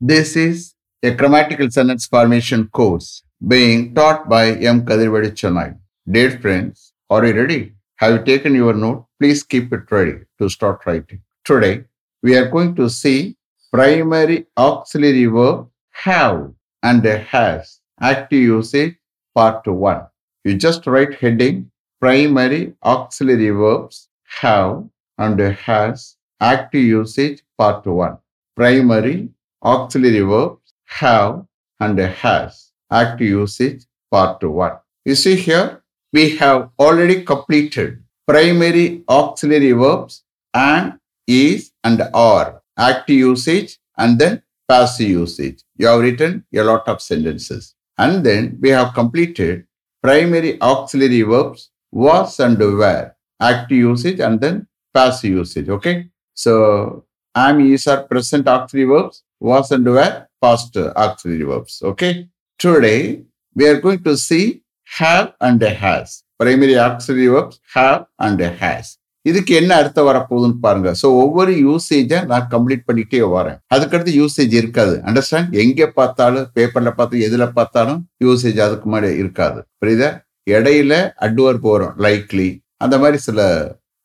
[0.00, 4.86] This is a grammatical sentence formation course being taught by M.
[4.86, 5.76] Kadirvadi Chennai.
[6.08, 7.72] Dear friends, are you ready?
[7.96, 9.06] Have you taken your note?
[9.18, 11.20] Please keep it ready to start writing.
[11.44, 11.82] Today,
[12.22, 13.36] we are going to see
[13.72, 16.52] primary auxiliary verb have
[16.84, 18.94] and has active usage
[19.34, 20.06] part 1.
[20.44, 24.10] You just write heading primary auxiliary verbs
[24.42, 24.84] have
[25.18, 28.16] and has active usage part 1.
[28.54, 29.30] Primary
[29.62, 31.44] auxiliary verbs have
[31.80, 34.72] and has active usage part 1.
[35.04, 40.94] You see here, we have already completed primary auxiliary verbs and
[41.26, 45.62] is and are active usage and then passive usage.
[45.76, 47.74] You have written a lot of sentences.
[47.96, 49.66] And then we have completed
[50.02, 55.68] primary auxiliary verbs was and were active usage and then passive usage.
[55.68, 56.08] Okay.
[56.34, 57.04] So
[57.34, 61.80] am is are present auxiliary verbs, was and were past auxiliary verbs.
[61.82, 62.28] Okay.
[62.60, 63.22] Today
[63.56, 66.22] we are going to see have and has.
[66.40, 68.86] Primary auxiliary verbs have and has.
[69.28, 70.90] இதுக்கு என்ன அர்த்தம் வரப்போகுதுன்னு பாருங்க.
[71.00, 73.58] So ஒவ்வொரு யூசேஜை நான் complete பண்ணிட்டே வரேன்.
[73.74, 74.94] அதுக்கடுத்து யூசேஜ் இருக்காது.
[75.08, 79.58] அண்டர்ஸ்டாண்ட் எங்கே பார்த்தாலும் பேப்பர்ல பார்த்து எதுல பார்த்தாலும் யூசேஜ் அதுக்கு மாதிரி இருக்காது.
[79.80, 80.10] புரியுதா?
[80.50, 80.94] இடையில
[81.26, 81.94] அட்வர்ப் வரும்.
[82.06, 82.48] லைக்லி
[82.84, 83.40] அந்த மாதிரி சில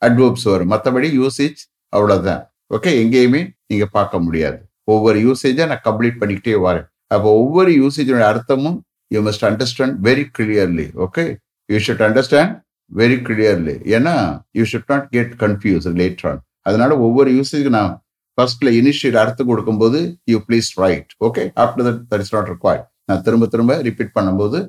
[0.02, 0.72] அட்வர்ப்ஸ் வரும்.
[0.74, 1.62] மற்றபடி யூசேஜ்
[1.98, 2.44] அவ்வளவுதான்.
[2.76, 4.60] ஓகே எங்கேயுமே நீங்க பார்க்க முடியாது.
[4.88, 6.88] ஒவ்வொரு யூசேஜை நான் கம்ப்ளீட் பண்ணிக்கிட்டே வரேன்.
[7.12, 8.78] அப்போ ஒவ்வொரு யூசேஜோட அர்த்தமும்
[9.12, 11.24] you must understand very clearly okay
[11.70, 12.54] you should understand
[12.92, 14.14] very clearly ஏன்னா
[14.58, 17.94] you should not get confuse late on அதனால ஒவ்வொரு யூசேஜுக்கு நான்
[18.38, 20.00] ஃபர்ஸ்ட்ல இனிஷியல் அர்த்தம் கொடுக்கும்போது
[20.32, 24.60] you please write okay after that that is not required நான் திரும்ப திரும்ப ரிப்பீட் பண்ணும்போது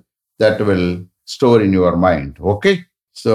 [0.41, 0.89] that will
[1.34, 2.73] store in your mind okay
[3.17, 3.34] so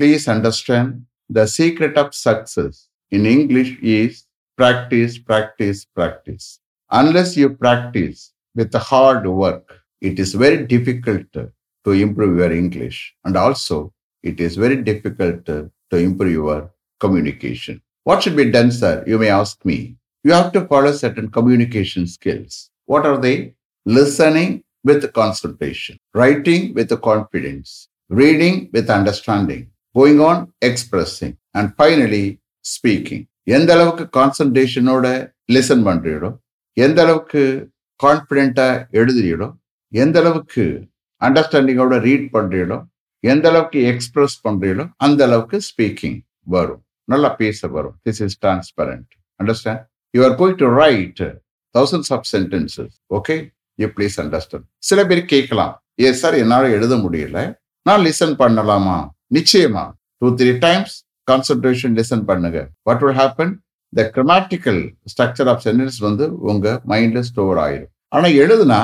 [0.00, 0.92] please understand
[1.30, 2.78] the secret of success
[3.12, 4.18] in English is
[4.56, 6.60] practice, practice, practice.
[6.90, 13.14] Unless you practice with hard work, it is very difficult to improve your English.
[13.24, 16.70] And also, it is very difficult to improve your
[17.00, 17.80] communication.
[18.04, 19.02] What should be done, sir?
[19.06, 19.96] You may ask me.
[20.22, 22.70] You have to follow certain communication skills.
[22.86, 23.54] What are they?
[23.86, 33.26] Listening with concentration, writing with confidence, reading with understanding, going on expressing, and finally speaking.
[33.46, 36.36] எந்த அளவுக்கு கான்சன்ட்ரேஷனோட listen பண்றீடோ
[36.72, 37.72] எந்த அளவுக்கு
[38.02, 39.52] கான்பிடென்ட்டா எழுதுறீடோ
[39.88, 40.88] எந்த அளவுக்கு
[41.20, 42.82] அண்டர்ஸ்டாண்டிங்கோட read பண்றீடோ
[43.20, 46.84] எந்த அளவுக்கு express பண்றீங்களோ அந்த அளவுக்கு ஸ்பீக்கிங் வரும்.
[47.04, 47.96] நல்லா பேச வரும்.
[48.04, 49.10] This is transparent
[49.42, 51.40] understand you are going to write
[51.74, 55.82] thousands of sentences okay you please understand சில பேர் கேட்கலாம்.
[56.00, 57.58] ஏ சார் என்னால் எழுத முடியல.
[57.82, 59.08] நான் லிசன் பண்ணலாமா?
[59.34, 59.92] நிச்சயமா.
[60.18, 62.58] Two three times concentration listen பண்ணுங்க.
[62.88, 63.52] What will happen
[63.98, 64.80] the grammatical
[65.12, 68.80] structure of sentence வந்து உங்க மைண்ட்ல ஸ்டோர் ஆயிடும் ஆனா எழுதுனா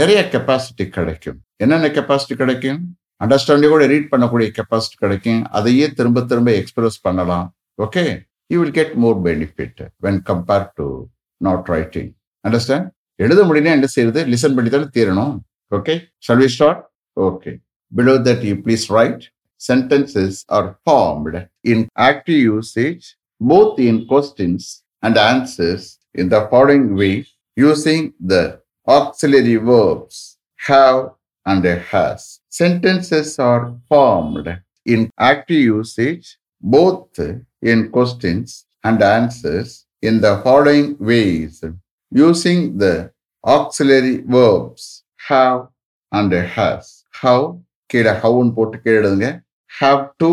[0.00, 1.38] நிறைய கெப்பாசிட்டி கிடைக்கும்.
[1.62, 2.80] என்னென்ன கெப்பாசிட்டி கிடைக்கும்?
[3.24, 5.40] அண்டர்ஸ்டாண்டிங்கோட ரீட் பண்ணக்கூடிய கெப்பாசிட்டி கிடைக்கும்.
[5.58, 7.46] அதையே திரும்ப திரும்ப எக்ஸ்பிரஸ் பண்ணலாம்.
[7.84, 8.04] Okay
[8.52, 10.86] you will get more benefit when compare to
[11.46, 12.10] not writing
[12.44, 12.86] understand
[13.24, 14.20] எழுத முடியல என்ன செய்யறது?
[14.32, 15.34] லிசன் பண்ணி தானே தீரணும்.
[15.76, 15.94] Okay
[16.26, 16.80] shall we start
[17.16, 17.52] okay
[17.92, 19.24] below that you please write
[19.59, 27.25] sentences are formed in active usage both in questions and answers in the following way
[27.55, 31.11] using the auxiliary verbs have
[31.45, 32.39] and has.
[32.49, 34.47] Sentences are formed
[34.85, 37.19] in active usage both
[37.61, 41.63] in questions and answers in the following ways
[42.11, 43.11] using the
[43.43, 45.67] auxiliary verbs have
[46.11, 47.03] and has.
[47.21, 47.61] How?
[47.93, 49.27] கீழே ஹவுன்னு போட்டு கீழே எழுதுங்க
[49.70, 50.30] have to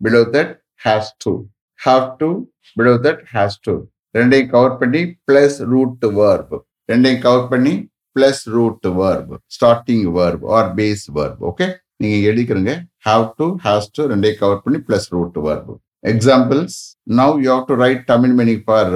[0.00, 0.50] below that
[0.84, 1.32] has to.
[1.80, 2.28] Have to
[2.76, 3.74] below that has to.
[4.14, 6.54] ரெண்டையும் cover பண்ணி plus root verb
[6.90, 7.72] ரெண்டையும் cover பண்ணி
[8.16, 11.66] plus root verb starting verb or base verb okay
[12.02, 12.72] நீங்க எழுதிக்கிறங்க.
[13.08, 15.72] ஹாவ் டு ஹாஸ் டு ரெண்டையும் கவர் பண்ணி plus root verb
[16.12, 16.78] examples
[17.20, 18.90] now you have to write Tamil meaning for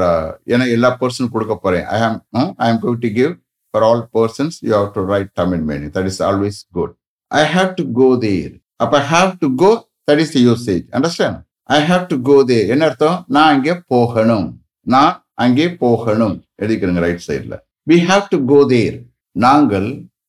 [0.53, 1.87] ஏன்னா எல்லா பர்சனும் கொடுக்க போறேன்.
[1.95, 2.19] I am
[2.63, 3.33] I am going to give
[3.75, 6.95] for all persons you have to write Tamil meaning that is always good
[7.31, 8.53] I have to go there
[8.85, 9.71] அப்ப have to go
[10.09, 11.39] that is usage understand
[11.77, 13.19] I have to go there என்ன அர்த்தம்?
[13.35, 14.47] நான் அங்கே போகணும்.
[14.93, 15.13] நான்
[15.45, 16.37] அங்கே போகணும்.
[16.63, 17.57] எழுதிக்கிறேங்க ரைட் சைட்ல
[17.91, 18.97] we have to go there
[19.37, 19.89] நாங்கள்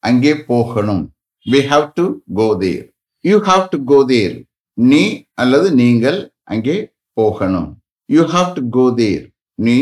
[0.10, 1.04] அங்கே போகணும்.
[1.46, 2.06] We have to
[2.40, 2.86] go there
[3.26, 4.36] you have to go there
[4.78, 5.04] நீ
[5.42, 6.20] அல்லது நீங்கள்
[6.54, 6.78] அங்கே
[7.20, 7.70] போகணும்.
[8.10, 9.26] You have to go there
[9.66, 9.78] நீ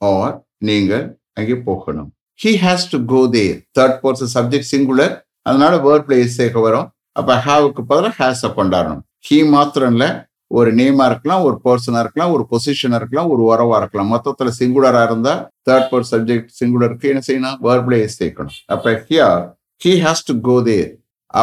[0.00, 0.34] ஆர்
[0.68, 1.04] நீங்கள்
[1.38, 2.08] அங்கே போகணும்.
[2.42, 5.14] He has to go there third person subject singular
[5.48, 6.88] அதனால வேர்ட் பிளேஸ் சேர்க்க வரும்.
[7.16, 10.10] அப்போ ஹாவுக்கு பதிலாக ஹேஸை கொண்டாடணும் ஹீ மாத்திரம் இல்லை
[10.58, 14.10] ஒரு நேமாக இருக்கலாம் ஒரு பர்சனாக இருக்கலாம் ஒரு பொசிஷனாக இருக்கலாம் ஒரு உறவாக இருக்கலாம்.
[14.14, 17.58] மொத்தத்தில் சிங்குலராக இருந்தால் தேர்ட் பர்சன் சப்ஜெக்ட் சிங்குலருக்கு என்ன செய்யணும்?
[17.66, 18.58] வேர்பிளே சேர்க்கணும்.
[18.74, 19.42] அப்போ here
[19.84, 20.90] he has to go there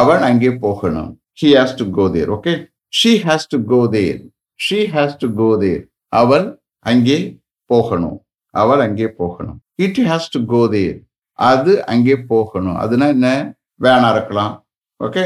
[0.00, 1.10] அவன் அங்கே போகணும்.
[1.40, 2.54] He has to go there okay
[3.00, 4.20] she has to go there
[4.60, 5.82] she has to go there
[6.20, 6.46] அவள்
[6.86, 7.18] அங்கே
[7.70, 8.18] போகணும்.
[8.54, 9.58] அவள் அங்கே போகணும்.
[9.84, 10.96] It has to go there
[11.38, 12.78] அது அங்கே போகணும்.
[12.82, 13.28] அதுனா என்ன?
[13.84, 14.54] வேணா இருக்கலாம்
[15.00, 15.24] ஓகே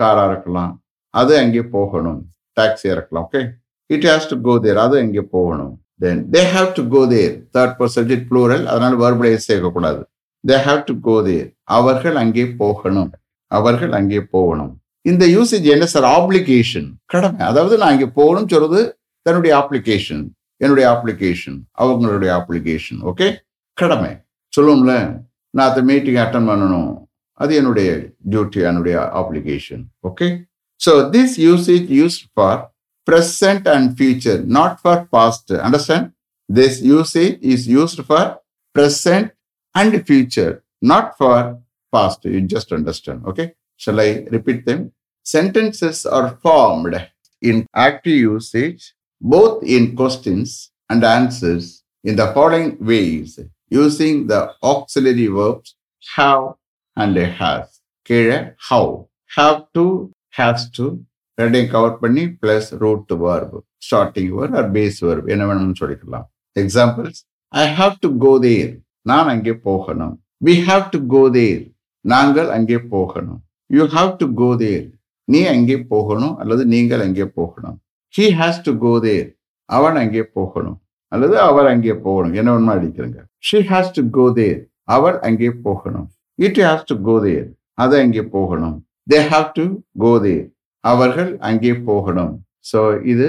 [0.00, 0.72] காராக இருக்கலாம்
[1.20, 2.20] அது அங்கே போகணும்.
[2.58, 3.42] டாக்ஸியாக இருக்கலாம் okay
[3.90, 5.74] it has to go there அது அங்கே போகணும்.
[6.02, 10.00] Then they have to go there third person subject plural அதனால் வேர்புலைஸ் சேர்க்கக்கூடாது.
[10.44, 11.48] தே ஹாவ் டு கோ தேர்
[11.78, 13.10] அவர்கள் அங்கே போகணும்.
[13.50, 14.72] அவர்கள் அங்கே போகணும்.
[15.10, 17.40] இந்த யூசேஜ் என்ன சார் ஆப்ளிகேஷன் கடமை.
[17.50, 18.80] அதாவது நான் இங்கே போகணும்னு சொல்றது
[19.26, 20.24] தன்னுடைய அப்ளிகேஷன்
[20.64, 23.26] என்னுடைய அப்ளிகேஷன் அவங்களுடைய அப்ளிகேஷன் ஓகே
[23.78, 24.12] கடமை.
[24.52, 24.94] சொல்லுவோம்ல
[25.54, 26.90] நான் அந்த மீட்டிங் அட்டன் பண்ணணும்.
[27.42, 27.88] அது என்னுடைய
[28.32, 30.28] டியூட்டி என்னுடைய application okay
[30.80, 32.60] so this usage used for
[33.06, 35.50] present and future, not for past.
[35.52, 36.12] Understand?
[36.48, 38.40] This usage is used for
[38.74, 39.32] present
[39.74, 41.62] and future, not for
[41.92, 42.24] past.
[42.24, 43.24] You just understand.
[43.26, 43.54] Okay.
[43.76, 44.92] Shall I repeat them?
[45.24, 46.94] Sentences are formed
[47.42, 53.38] in active usage, both in questions and answers, in the following ways
[53.68, 55.74] using the auxiliary verbs
[56.14, 56.54] have
[56.96, 57.72] and has
[58.08, 58.38] கீழே
[58.70, 58.90] have
[59.36, 59.84] have to
[60.38, 60.86] has to
[61.38, 63.56] ரெண்டையும் cover பண்ணி plus root verb
[63.86, 66.26] starting verb or base verb என்ன வேணும்னு சொல்லிக்கலாம்.
[66.62, 67.20] Examples
[67.54, 68.72] I have to go there
[69.10, 70.14] நான் அங்கே போகணும்.
[70.46, 71.64] We have to go there
[72.04, 73.40] நாங்கள் அங்கே போகணும்.
[73.76, 74.86] You have to go there
[75.28, 77.76] நீ அங்கே போகணும் அல்லது நீங்கள் அங்கே போகணும்.
[78.14, 79.28] He has to go there
[79.68, 80.76] அவன் அங்கே போகணும்.
[81.12, 82.34] அல்லது அவர் அங்கே போகணும்.
[82.40, 83.18] என்ன வேணுமா அடிக்கிறங்க.
[83.48, 84.60] She has to go there
[84.96, 86.06] அவர் அங்கே போகணும்.
[86.38, 87.46] It has to go there
[87.82, 88.76] அது அங்கே போகணும்.
[89.12, 89.64] தே ஹாவ் டு
[90.04, 90.44] கோ தேர்
[90.84, 92.34] அவர்கள் அங்கே போகணும்.
[92.70, 92.80] ஸோ
[93.12, 93.28] இது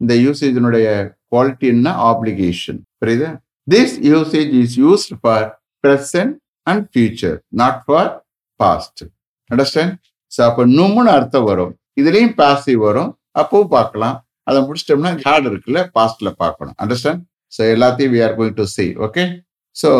[0.00, 0.86] இந்த யூசேஜினுடைய
[1.32, 3.30] குவாலிட்டின்னா ஆப்ளிகேஷன் புரியுதா?
[3.68, 5.46] This usage is used for
[5.84, 6.34] present
[6.70, 8.10] and future not for
[8.60, 9.02] past
[9.50, 9.94] understand
[10.32, 11.72] so அப்போ நும்முன்னு அர்த்தம் வரும்.
[12.00, 13.10] இதுலேயும் பாசிவ் வரும்.
[13.40, 14.16] அப்பவும் பார்க்கலாம்.
[14.48, 16.76] அதை முடிச்சிட்டோம்னா ஹார்ட் இருக்குல்ல பாஸ்டில் பார்க்கணும்.
[16.82, 17.22] அண்டர்ஸ்டாண்ட்
[17.56, 19.24] ஸோ எல்லாத்தையும் we are going to see okay
[19.76, 19.90] so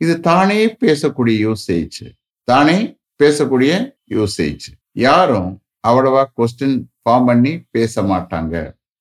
[0.00, 2.00] இது தானே பேசக்கூடிய யூசேஜ்
[2.48, 2.76] தானே
[3.22, 3.72] பேசக்கூடிய
[4.16, 4.66] யூசேஜ்
[5.06, 5.50] யாரும்
[5.88, 8.54] அவ்வளவா கொஸ்டின் ஃபார்ம் பண்ணி பேச மாட்டாங்க.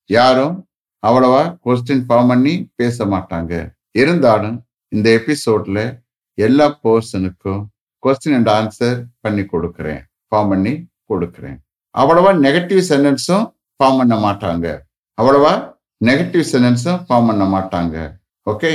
[0.09, 0.55] யாரும்
[1.03, 3.53] அவ்வளவா கொஸ்டின் ஃபார்ம் பண்ணி பேச மாட்டாங்க.
[4.01, 4.57] இருந்தாலும்
[4.91, 5.79] இந்த எபிசோட்ல
[6.37, 7.61] எல்லா பர்சனுக்கும்
[8.03, 10.01] கொஸ்டின் அண்ட் ஆன்சர் பண்ணி கொடுக்குறேன்.
[10.29, 10.73] ஃபார்ம் பண்ணி
[11.11, 11.57] கொடுக்குறேன்.
[11.95, 13.45] அவ்வளவா நெகட்டிவ் சென்டென்ஸும்
[13.79, 14.67] ஃபார்ம் பண்ண மாட்டாங்க.
[15.17, 15.53] அவ்வளவா
[16.09, 17.95] நெகட்டிவ் சென்டென்ஸும் ஃபார்ம் பண்ண மாட்டாங்க.
[18.47, 18.71] ஓகே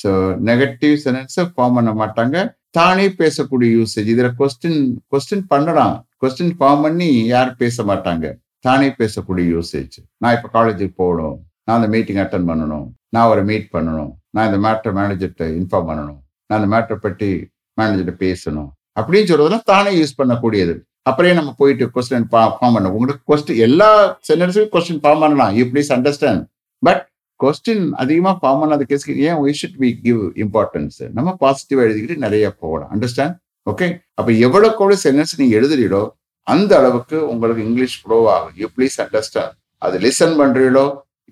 [0.00, 0.10] ஸோ
[0.50, 2.36] நெகட்டிவ் சென்டென்ஸை ஃபார்ம் பண்ண மாட்டாங்க.
[2.78, 4.80] தானே பேசக்கூடிய யூசேஜ் இதில் கொஸ்டின்
[5.12, 5.96] கொஸ்டின் பண்ணலாம்.
[6.22, 8.26] கொஸ்டின் ஃபார்ம் பண்ணி யாரும் பேச மாட்டாங்க?
[8.66, 11.36] தானே பேசக்கூடிய யூசேஜ் நான் இப்போ காலேஜுக்கு போகணும்.
[11.66, 12.86] நான் அந்த மீட்டிங் அட்டன் பண்ணணும்.
[13.14, 14.10] நான் ஒரு மீட் பண்ணணும்.
[14.34, 16.18] நான் இந்த மேட்டர் மேனேஜர்கிட்ட இன்ஃபார்ம் பண்ணணும்.
[16.46, 17.30] நான் அந்த மேட்டரை பற்றி
[17.78, 18.70] மேனேஜர்கிட்ட பேசணும்.
[18.98, 20.74] அப்படின்னு சொல்றதெல்லாம் தானே யூஸ் பண்ணக்கூடியது.
[21.10, 23.88] அப்படியே நம்ம போயிட்டு கொஸ்டின் ஃபார்ம் பண்ணணும் உங்களுக்கு கொஸ்டின் எல்லா
[24.28, 25.52] சென்டென்ஸுக்கும் கொஸ்டின் ஃபார்ம் பண்ணலாம்.
[25.58, 26.42] You please understand
[26.82, 27.02] but
[27.40, 32.44] question அதிகமாக ஃபார்ம் பண்ணாத கேஸ்க்கு ஏன் we should be give importance நம்ம பாசிட்டிவாக எழுதிக்கிட்டு நிறைய
[32.62, 33.34] போகலாம் அண்டர்ஸ்டாண்ட்
[33.66, 33.86] ஓகே
[34.18, 36.02] அப்போ எவ்வளவுக்கு எவ்வளவு சென்டென்ஸ் நீங்கள் எழுதுறீடோ
[36.46, 38.54] அந்த அளவுக்கு உங்களுக்கு இங்கிலீஷ் ப்ரோ ஆகும்.
[38.60, 40.84] யூ ப்ளீஸ் அண்டர்ஸ்டாண்ட் அது லிசன் பண்ணுறீடோ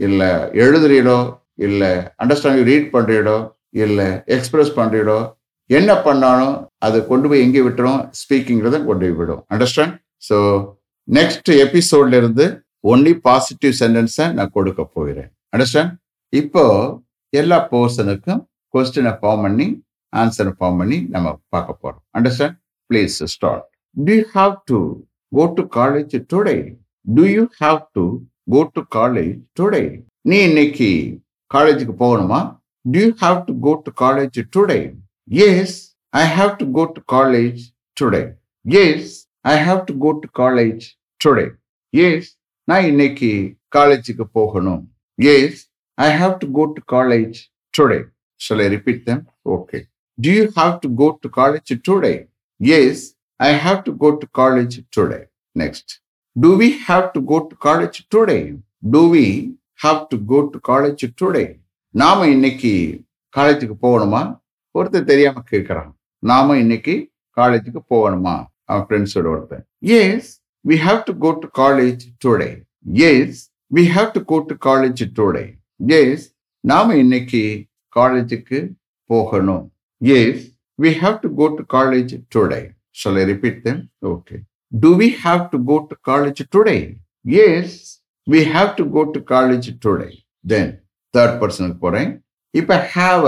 [0.07, 0.31] இல்லை
[0.65, 1.19] எழுதுறீடோ
[1.67, 1.91] இல்லை
[2.23, 3.37] அண்டர்ஸ்டாண்ட் ரீட் பண்ணுறீடோ
[3.85, 5.19] இல்லை எக்ஸ்பிரஸ் பண்ணுறீடோ
[5.71, 6.55] என்ன பண்ணாலும்
[6.87, 8.01] அது கொண்டு போய் எங்கே விட்டுரும்?
[8.21, 9.43] ஸ்பீக்கிங்கிறத கொண்டு போய் விடும்.
[9.55, 9.95] அண்டர்ஸ்டாண்ட்
[10.29, 10.37] ஸோ
[11.09, 12.47] நெக்ஸ்ட் எபிசோட்ல இருந்து
[12.93, 15.31] ஒன்லி பாசிட்டிவ் சென்டென்ஸை நான் கொடுக்க போகிறேன்.
[15.55, 15.93] அண்டர்ஸ்டாண்ட்
[16.33, 16.63] இப்போ
[17.33, 18.41] எல்லா போர்ஷனுக்கும்
[18.75, 19.67] கொஸ்டினை ஃபார்ம் பண்ணி
[20.13, 22.57] ஆன்சரை ஃபார்ம் பண்ணி நம்ம பார்க்க போகிறோம் understand
[22.91, 24.79] please start do have to
[25.33, 26.57] go to college today
[27.07, 28.05] do you have to
[28.51, 29.83] go to college today
[30.23, 30.91] நீ இன்னைக்கு
[31.55, 32.41] காலேஜுக்கு போகணுமா?
[32.85, 34.95] Do you have to go to college today
[35.29, 35.77] yes
[36.11, 37.61] I have to go to college
[38.01, 38.23] today
[38.67, 40.85] yes I have to go to college
[41.25, 41.47] today
[41.95, 42.31] yes
[42.65, 44.83] நான் இன்னைக்கு காலேஜுக்கு போகணும்.
[45.19, 45.61] Yes
[45.98, 47.38] I have to go to college
[47.74, 48.00] today
[48.40, 49.28] Shall I repeat them?
[49.46, 49.88] Okay.
[50.18, 52.28] Do you have to go to college today?
[52.60, 55.24] Yes, I have to go to college today.
[55.56, 56.00] Next.
[56.36, 58.44] Do we have to go to college today?
[58.84, 59.26] Do we
[59.76, 61.50] have to go to college today?
[61.96, 62.72] நாம இன்னைக்கு
[63.34, 64.22] காலேஜுக்கு போகணுமா
[64.76, 65.92] ஒருத்தர் தெரியாம கேட்கிறான்
[66.24, 66.96] நாம இன்னைக்கு
[67.38, 68.34] காலேஜுக்கு போகணுமா
[68.70, 69.64] அவன் ஃப்ரெண்ட்ஸோட ஒருத்தன்
[70.00, 70.30] yes
[70.66, 72.50] we have to go to college today
[73.10, 73.40] yes
[73.72, 75.46] we have to go to college today
[75.89, 76.25] yes
[76.61, 77.43] நாம இன்னைக்கு
[77.97, 78.59] காலேஜுக்கு
[79.11, 79.65] போகணும்.
[80.01, 80.43] Yes
[80.83, 82.61] we have to go to college today
[83.01, 83.81] shall I repeat then
[84.13, 84.37] okay
[84.73, 86.77] do we have to go to college today
[87.25, 87.79] yes
[88.27, 90.09] we have to go to college today
[90.53, 90.71] then
[91.15, 92.11] third பர்சனுக்கு போகிறேன்
[92.51, 93.25] இப்போ ஹாவ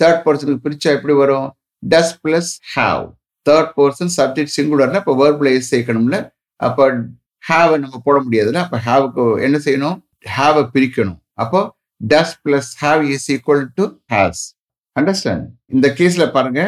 [0.00, 1.48] third பர்சனுக்கு பிரிச்சா எப்படி வரும்?
[1.82, 3.04] Does plus have
[3.46, 6.18] third person subject சிங்குலர்னா இப்போ வேர்பில் S சேர்க்கணும்ல.
[6.56, 6.84] அப்போ
[7.48, 8.60] ஹாவை நம்ம போட முடியாதுல்ல.
[8.66, 9.96] அப்போ ஹாவுக்கு என்ன செய்யணும்?
[10.36, 11.18] ஹாவை பிரிக்கணும்.
[11.42, 11.60] அப்போ
[12.00, 13.84] does plus have is equal to
[14.14, 14.42] has
[14.96, 16.62] understand இந்த கேஸில் பாருங்க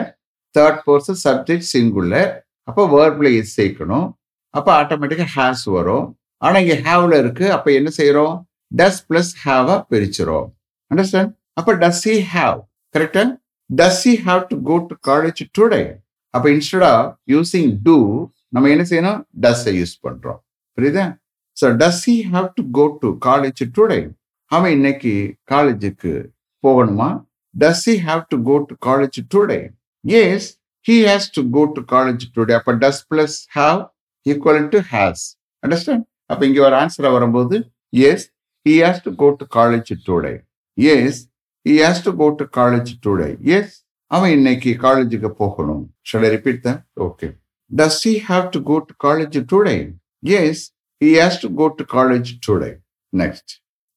[0.55, 2.31] தேர்ட் பர்சன் சப்ஜெக்ட் சிங்குலர்
[2.69, 4.07] அப்போ வேர்பில் இஸ் சேர்க்கணும்.
[4.55, 6.07] அப்போ ஆட்டோமேட்டிக்காக ஹேஸ் வரும்.
[6.43, 7.45] ஆனால் இங்கே ஹேவ்ல இருக்கு.
[7.57, 8.35] அப்போ என்ன செய்கிறோம்
[8.73, 10.47] டஸ் பிளஸ் ஹாவா பிரிச்சிடும்
[10.91, 12.57] அண்டர்ஸ்டாண்ட் அப்போ டஸ் ஹி ஹாவ்
[12.95, 13.25] கரெக்டா
[13.71, 15.83] does he have to go to college today
[16.35, 17.97] அப்போ இன்ஸ்டெட் ஆஃப் யூஸிங் டூ
[18.55, 19.21] நம்ம என்ன செய்யணும்?
[19.45, 20.41] டஸ்ஸை யூஸ் பண்ணுறோம்
[20.79, 21.05] புரியுதா?
[21.57, 23.99] So does he have to go to college today
[24.51, 25.13] அவன் இன்னைக்கு
[25.51, 26.13] காலேஜுக்கு
[26.65, 27.09] போகணுமா?
[27.55, 29.59] Does he have to go to college today
[30.05, 30.47] yes
[30.87, 33.81] he has to go to college today அப்போ does plus have
[34.27, 35.25] equal to has
[35.63, 37.57] understand அப்போ இங்கே ஒரு ஆன்சரா வரும்போது
[37.93, 38.27] yes
[38.67, 40.33] he has to go to college today
[40.79, 41.21] yes
[41.67, 43.75] he has to go to college today yes
[44.11, 45.85] அவன் இன்னைக்கு காலேஜுக்கு போகணும்.
[46.11, 47.29] ஷல் ரிப்பீட் தான் okay
[47.71, 49.77] does he have to go to college today
[50.37, 50.63] yes
[51.01, 52.71] he has to go to college today
[53.13, 53.53] next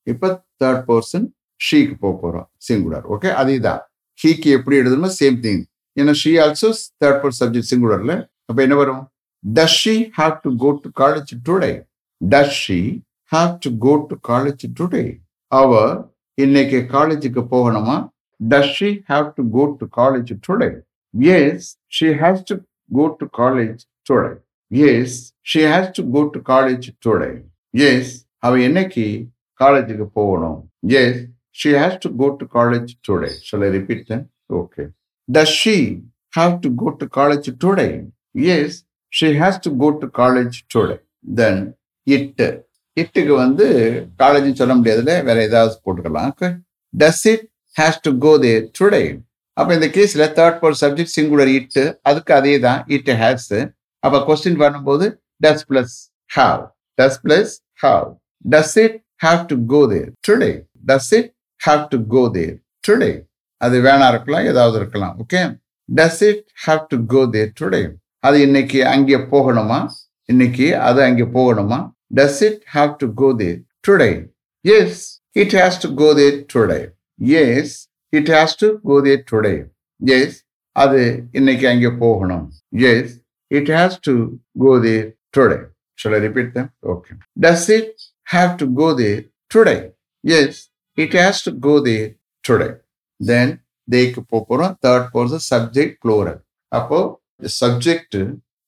[0.10, 0.28] இப்போ
[0.62, 1.26] third person
[1.62, 3.82] ஷீக்கு போக போகிறோம் singular okay அதே தான்
[4.20, 5.64] ஹீக்கு எப்படி எழுதணுமோ சேம் திங்
[5.98, 6.70] ஏன்னா she also
[7.02, 8.14] third person subject சிங்குலர்ல
[8.50, 9.02] அப்போ என்ன வரும்?
[9.44, 11.72] Does she have to go to college today
[12.22, 12.80] does she
[13.32, 15.04] have to go to college today
[15.52, 15.72] அவ
[16.38, 17.98] இன்னைக்கு காலேஜுக்கு போகணுமா?
[18.40, 20.70] Does she have to go to college today
[21.34, 22.56] yes she has to
[22.92, 24.32] go to college today
[24.72, 25.18] yes
[25.52, 27.32] she has to go to college today
[27.74, 29.06] yes அவ என்னைக்கு
[29.60, 30.60] காலேஜுக்கு போகணும்.
[31.02, 31.20] Yes
[31.60, 34.24] she has to go to college today shall I repeat then
[34.60, 34.84] okay
[35.30, 35.78] does she
[36.38, 37.88] have to go to college today
[38.56, 38.78] yes
[39.14, 40.98] she has to go to college today
[41.40, 41.62] then
[42.08, 42.48] it
[42.98, 43.66] இட்டுக்கு வந்து
[44.22, 46.30] காலேஜ்னு சொல்ல முடியாதுல வேற ஏதாவது போட்டுக்கலாம்.
[46.34, 46.48] Okay
[46.94, 47.44] does it
[47.76, 49.02] has to go there today
[49.58, 53.48] அப்போ இந்த கேஸில் தேர்ட் ஃபோர் சப்ஜெக்ட் சிங்குலர் இட்டு அதுக்கு அதே தான் இட் ஹேஸ்
[54.04, 55.06] அப்போ கொஸ்டின் பண்ணும்போது
[55.42, 55.96] does plus
[56.30, 56.62] have
[56.98, 58.08] does plus have
[58.46, 60.52] does it have to go there today
[60.86, 61.30] does it
[61.62, 62.56] have to go there
[62.88, 63.12] today
[63.62, 65.42] அது வேணா இருக்கலாம் ஏதாவது இருக்கலாம் okay
[65.90, 67.82] does it have to go there today
[68.20, 69.80] அது இன்னைக்கு அங்கே போகணுமா?
[70.30, 71.80] இன்னைக்கு அது அங்கே போகணுமா?
[72.16, 73.58] Does it have to go there
[73.88, 74.10] today
[74.66, 75.02] yes
[75.36, 76.80] it has to go there today
[77.42, 77.76] yes
[78.14, 79.54] it has to go there today
[80.02, 80.38] yes
[80.76, 82.46] அது இன்னைக்கு அங்கே போகணும்.
[82.92, 83.14] Yes
[83.52, 84.16] it has to
[84.60, 85.08] go there
[85.38, 85.60] today
[86.00, 86.68] Shall I repeat them?
[86.94, 87.16] Okay.
[87.38, 87.90] Does it.
[88.30, 89.22] Have to go there
[89.52, 89.80] today?
[90.24, 92.08] Yes, it has to go there
[92.44, 92.74] today.
[93.20, 93.50] Then
[93.88, 96.38] தேக்கு போகிறோம் third person subject plural
[96.72, 96.98] அப்போ
[97.62, 98.18] subject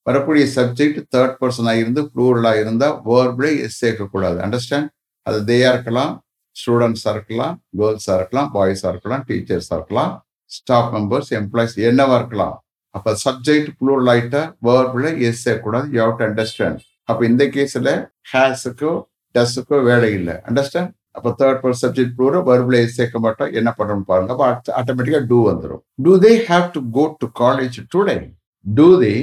[0.06, 4.38] வரக்கூடிய subject third பர்சனாக இருந்து ப்ளூரலாக இருந்தால் waybill S சேர்க்கக்கூடாது.
[4.46, 4.88] Understand
[5.26, 6.12] அது தேயாக இருக்கலாம்
[6.56, 10.12] ஸ்டூடெண்ட்ஸாக இருக்கலாம் கேர்ள்ஸாக இருக்கலாம் பாய்ஸாக இருக்கலாம் டீச்சர்ஸாக இருக்கலாம்
[10.56, 12.56] ஸ்டாஃப் மெம்பர்ஸ் எம்ப்ளாயிஸ் என்னவா இருக்கலாம்.
[12.96, 15.86] அப்போ சப்ஜெக்ட் ப்ளூரல் ஆயிட்டா வேர்பில் எஸ் சேர்க்கக்கூடாது.
[15.94, 17.92] யூ ஹவ் டு அண்டர்ஸ்டாண்ட் அப்போ இந்த கேஸில்
[18.32, 18.90] ஹேஸுக்கு
[19.36, 20.34] டஸ்ஸுக்கோ வேலை இல்லை.
[20.48, 23.50] அண்டர்ஸ்டாண்ட் அப்போ தேர்ட் பர்சன் சப்ஜெக்ட் ப்ளூரல் வேர்பில் சேர்க்க மாட்டோம்.
[23.60, 24.32] என்ன பண்ணுறோம்னு பாருங்க.
[24.34, 28.16] அப்போ ஆட்டோமேட்டிக்காக டூ வந்துடும் do they have to go to college today
[28.66, 29.14] do they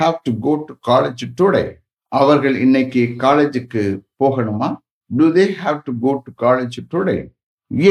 [0.00, 1.64] have to go to college today
[2.12, 3.82] அவர்கள் இன்னைக்கு காலேஜுக்கு
[4.22, 4.68] போகணுமா?
[5.10, 7.16] Do they have to go to college today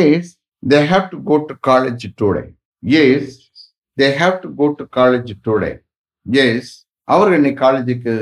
[0.03, 0.31] yes
[0.71, 2.43] they have to go to college today
[3.03, 3.38] yes
[3.97, 5.71] they have to go to college today
[6.25, 6.71] yes
[7.13, 8.15] அவர்கள் இன்னைக்கு காலேஜுக்கு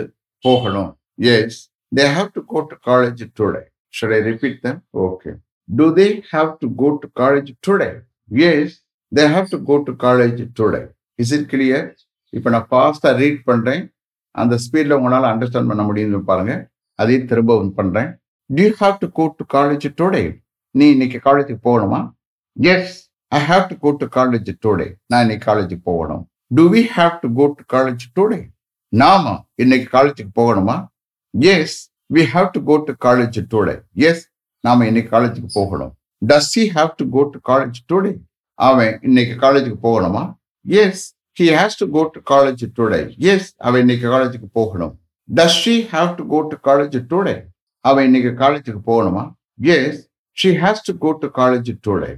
[0.45, 0.91] போகணும்.
[1.33, 1.59] Yes
[1.91, 3.63] they have to go to college today
[3.93, 4.77] Should I repeat them?
[5.05, 5.31] Okay
[5.69, 7.89] do they have to go to college today
[8.31, 8.69] Yes,
[9.11, 10.81] they have to go to college today
[11.23, 11.87] is it clear
[12.33, 13.83] இப்போ நான் ஃபாஸ்ட்டாக read பண்ணுறேன்
[14.35, 16.53] அந்த ஸ்பீடில் உங்களால் understand பண்ண முடியும்னு பாருங்க.
[16.99, 18.09] அதையும் திரும்ப பண்ணுறேன்
[18.49, 20.23] do you have to go to college today
[20.75, 21.99] நீ இன்னைக்கு காலேஜுக்கு போகணுமா?
[22.57, 22.93] Yes
[23.31, 26.23] I have to go to college today நான் இன்னைக்கு காலேஜுக்கு போகணும்.
[26.57, 28.39] Do we have to go to college today
[28.93, 29.23] நாம
[29.63, 30.75] இன்னைக்கு காலேஜுக்கு போகணுமா?
[31.33, 31.75] Yes
[32.13, 33.75] we have to go to college today
[34.09, 34.23] S
[34.63, 35.91] நாம இன்னைக்கு காலேஜுக்கு போகணும்.
[36.21, 38.11] Does he have to go to college today
[38.59, 40.23] அவன் இன்னைக்கு காலேஜுக்கு போகணுமா?
[40.65, 41.03] Yes
[41.39, 44.93] he has to go to college today yes அவன் இன்னைக்கு காலேஜுக்கு போகணும்.
[45.29, 47.35] Does she have to go to college today
[47.85, 49.23] அவன் இன்னைக்கு காலேஜுக்கு போகணுமா?
[49.75, 49.99] Yes
[50.37, 52.11] she has to go to college today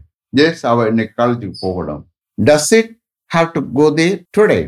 [0.45, 2.01] yes அவ இன்னைக்கு காலேஜுக்கு போகணும்.
[2.37, 2.91] Does it
[3.31, 4.59] have to go there today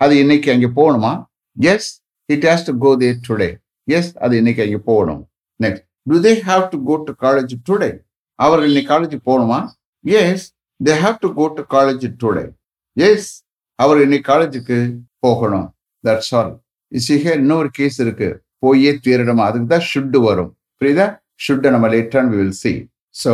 [0.00, 1.12] அது இன்னைக்கு அங்கே போகணுமா?
[1.56, 1.88] Yes
[2.34, 3.50] it has to go there today
[3.92, 5.22] yes அது இன்னைக்கு அங்கே போகணும்
[5.60, 7.90] next do they have to go to college today
[8.38, 9.58] அவர்கள் இன்னைக்கு காலேஜ் போகணுமா
[10.04, 10.46] yes
[10.80, 12.44] they have to go to college today
[12.96, 13.30] yes
[13.78, 14.78] அவர் இன்னைக்கு காலேஜுக்கு
[15.20, 15.66] போகணும்
[16.04, 16.52] தட்ஸ் ஆல்
[16.92, 18.28] சிக இன்னொரு கேஸ் இருக்கு
[18.62, 21.06] போயே தீரணுமா அதுக்கு தான் ஷுட்டு வரும் புரியுதா
[21.44, 22.72] ஷுட்டை நம்ம later we will see
[23.14, 23.32] so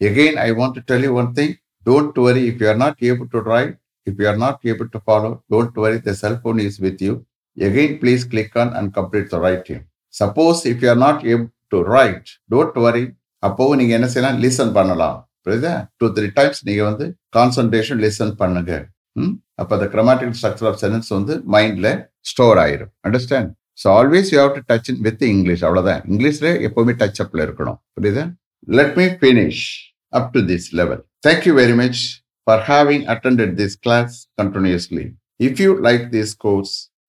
[0.00, 1.54] again I want to tell you one thing
[1.86, 3.62] don't worry if you are not able to try
[4.06, 7.14] if you are not able to follow don't worry the cellphone is with you
[7.56, 9.84] Again, please click on and complete the writing.
[10.14, 13.04] Suppose if you are not able to write, don't worry.
[13.42, 18.72] அப்போ நீங்க என்ன செய்யலாம் listen பண்ணலாம் புரியுதா two three times நீங்க வந்து concentration listen பண்ணுங்க
[19.60, 21.88] அப்போ அந்த கிரமாட்டிக் ஸ்ட்ரக்சர் ஆஃப் சென்டென்ஸ் வந்து மைண்ட்ல
[22.30, 26.94] ஸ்டோர் ஆயிரும் understand so always you have to touch in with English அவ்வளோதான் இங்கிலீஷ்ல எப்பவுமே
[27.02, 28.24] டச் அப்ல இருக்கணும் புரியுதா
[28.78, 29.64] let me finish
[30.12, 32.02] up to this level thank you very much
[32.46, 35.06] for having attended this class continuously
[35.40, 36.74] if you like this course